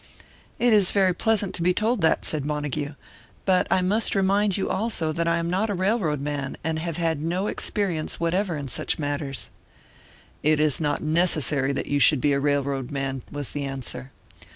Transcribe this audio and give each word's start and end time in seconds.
"It 0.57 0.73
is 0.73 0.89
very 0.89 1.13
pleasant 1.13 1.53
to 1.53 1.61
be 1.61 1.75
told 1.75 2.01
that," 2.01 2.25
said 2.25 2.43
Montague. 2.43 2.95
"But 3.45 3.67
I 3.69 3.81
must 3.83 4.15
remind 4.15 4.57
you, 4.57 4.67
also, 4.67 5.11
that 5.11 5.27
I 5.27 5.37
am 5.37 5.47
not 5.47 5.69
a 5.69 5.75
railroad 5.75 6.19
man, 6.21 6.57
and 6.63 6.79
have 6.79 6.97
had 6.97 7.21
no 7.21 7.45
experience 7.45 8.19
whatever 8.19 8.57
in 8.57 8.67
such 8.67 8.97
matters" 8.97 9.51
"It 10.41 10.59
is 10.59 10.81
not 10.81 11.03
necessary 11.03 11.71
that 11.73 11.85
you 11.85 11.99
should 11.99 12.19
be 12.19 12.33
a 12.33 12.39
railroad 12.39 12.89
man," 12.89 13.21
was 13.31 13.51
the 13.51 13.63
answer. 13.65 14.09